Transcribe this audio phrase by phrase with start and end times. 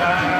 [0.00, 0.39] Yeah.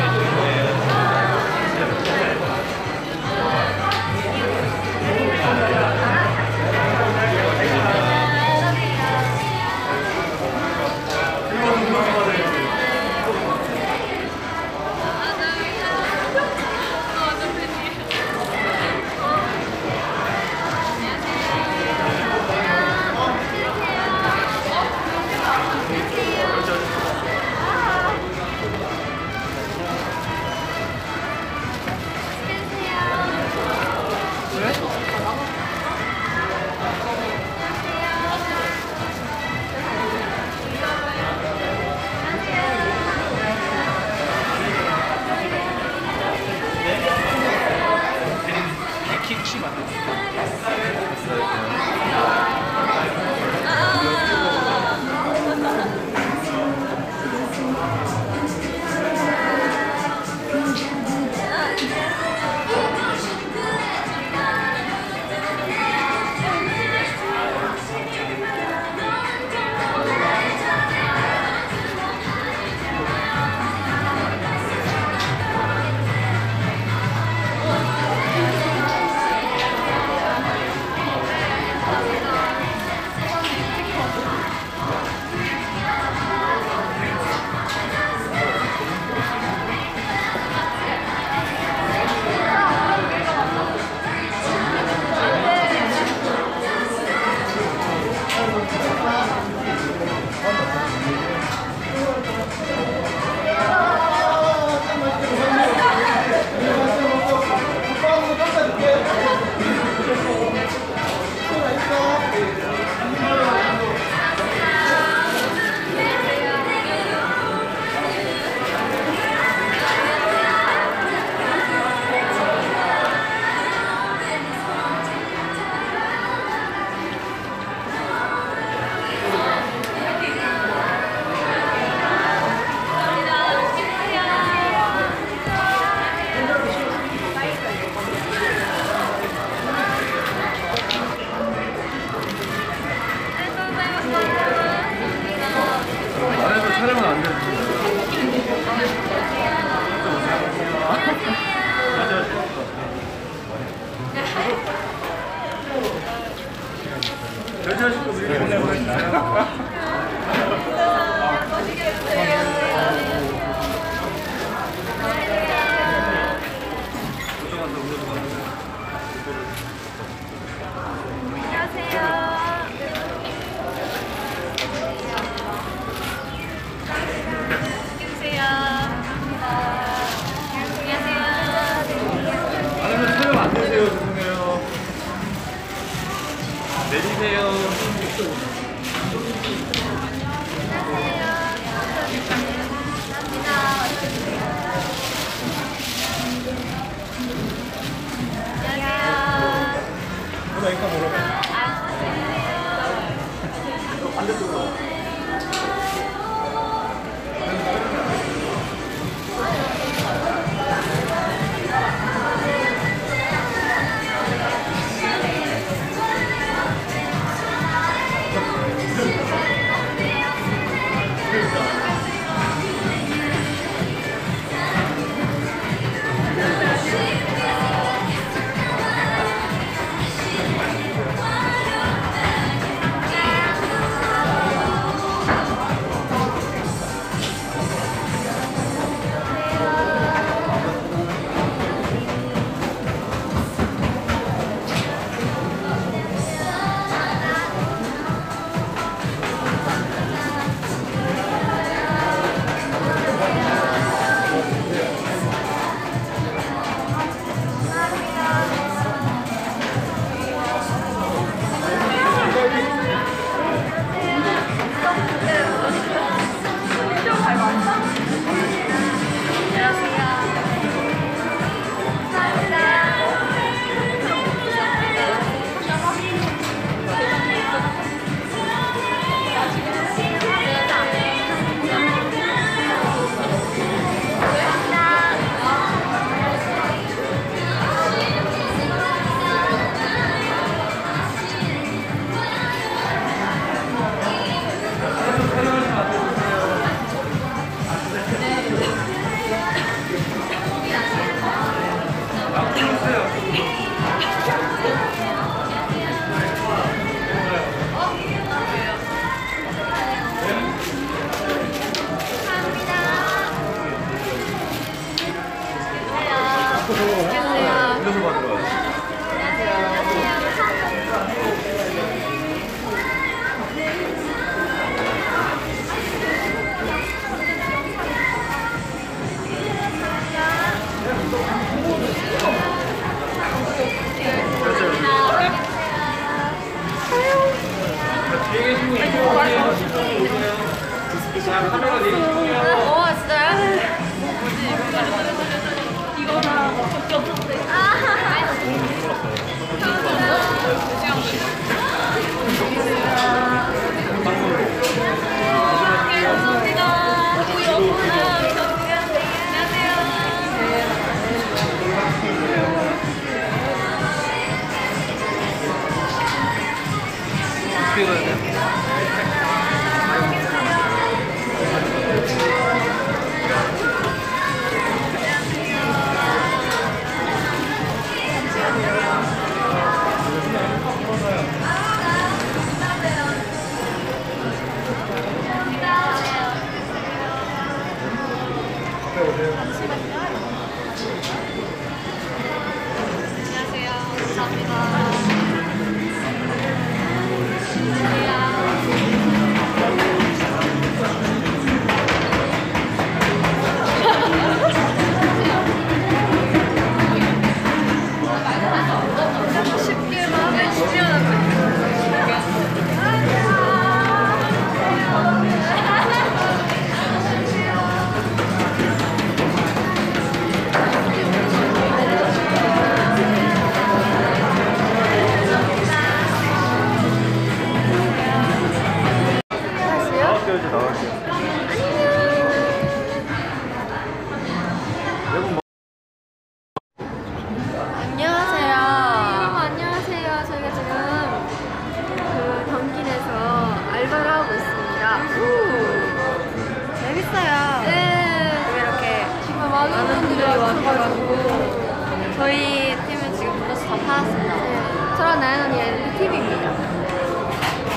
[449.69, 454.35] 많은 분들이 와주셔가지고 저희 팀은 지금 보너스 다 팔았습니다.
[454.35, 454.97] 네.
[454.97, 456.51] 저랑 나연 언니 엘리 팀입니다.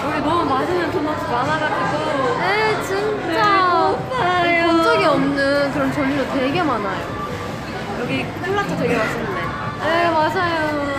[0.06, 4.66] 우리 너무 맛있는 도넛이 많아가지고 네 진짜 배고파요.
[4.66, 7.24] 본 적이 없는 그런 전류 되게 많아요.
[8.00, 9.40] 여기 콜라차 되게 맛있는데.
[9.82, 10.94] 네 맞아요.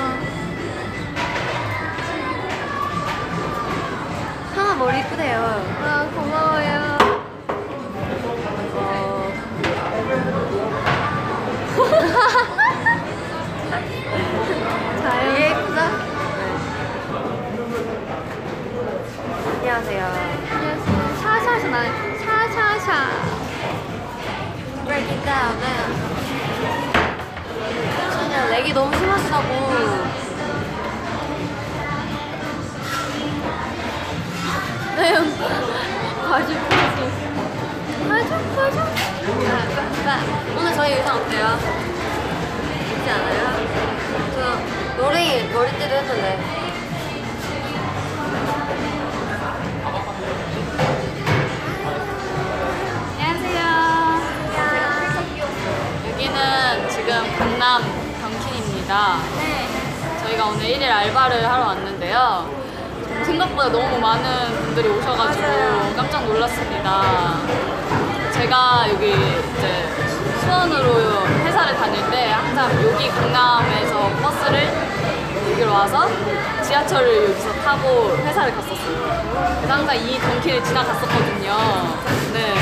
[4.55, 5.39] 하나 머리 이쁘대요.
[5.83, 7.04] 아 고마워요.
[15.01, 15.41] 자연.
[15.41, 15.79] 예쁘다.
[19.59, 20.01] 안녕하세요.
[20.51, 21.15] 안녕하세요.
[21.21, 21.87] 샤샤샤 나네.
[22.19, 22.89] 샤샤샤.
[24.85, 25.57] Break it down.
[28.11, 29.49] 진짜 렉이 너무 심하시다고.
[34.97, 35.13] 네,
[36.29, 36.99] 가죽 가죽.
[38.07, 38.77] 가죽 가죽.
[40.57, 41.84] 오늘 저희 의상 어때요?
[43.05, 43.67] 좋지 않아요?
[44.33, 46.65] 저 머리, 머리띠도 했는데.
[56.07, 57.83] 여기는 지금 강남
[58.21, 59.17] 경킨입니다.
[59.37, 59.67] 네.
[60.23, 62.49] 저희가 오늘 1일 알바를 하러 왔는데요.
[63.23, 65.95] 생각보다 너무 많은 분들이 오셔가지고.
[65.95, 67.35] 깜짝 놀랐습니다.
[68.31, 69.89] 제가 여기 이제
[70.41, 71.24] 수원으로
[71.84, 74.66] 다닐 때 항상 여기 강남에서 버스를
[75.52, 76.08] 여기로 와서
[76.62, 79.58] 지하철을 여기서 타고 회사를 갔었어요.
[79.58, 81.56] 그래서 항상 이 경킨을 지나갔었거든요.
[82.32, 82.54] 네.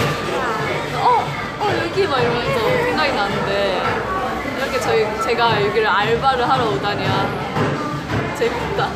[0.96, 1.24] 어,
[1.60, 3.82] 어 여기 막 이러면서 생각이 나는데
[4.58, 8.88] 이렇게 저희 제가 여기를 알바를 하러 오다니야 재밌다.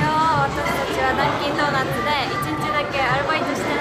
[0.00, 0.12] 今日
[0.46, 3.73] 私たちはダンキンドーナツで1日だけアルバイトして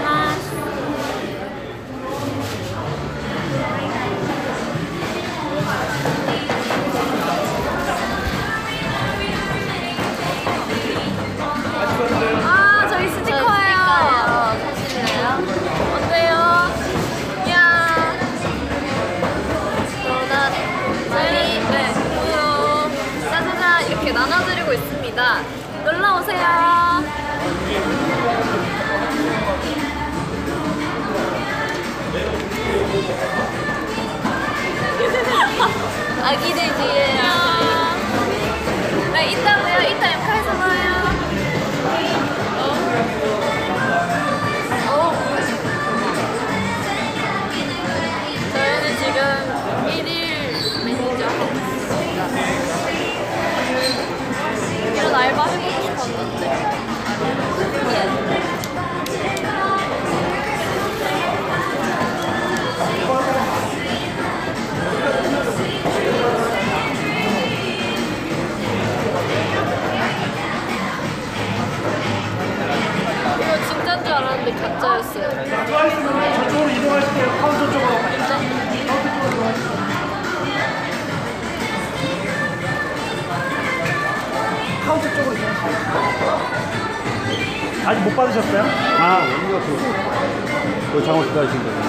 [87.87, 88.62] 아직 못 받으셨어요?
[88.99, 91.85] 아, 원이가 그, 그 장어 기다리신 거예요.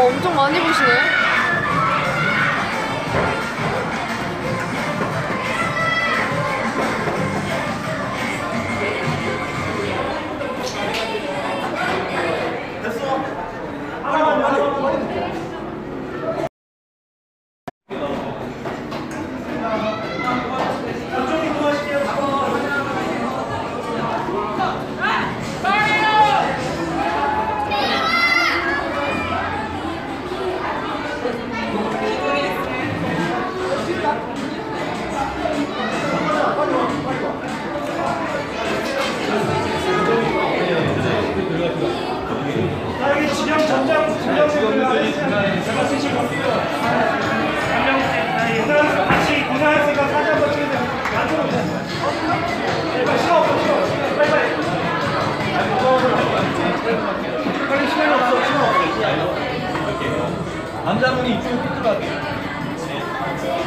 [0.00, 1.19] 와 엄청 많이 보시네.